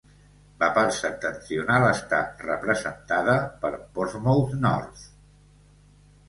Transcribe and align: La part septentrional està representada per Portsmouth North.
La 0.61 0.67
part 0.77 0.93
septentrional 0.99 1.85
està 1.89 2.21
representada 2.45 3.35
per 3.65 3.73
Portsmouth 3.99 4.57
North. 4.65 5.07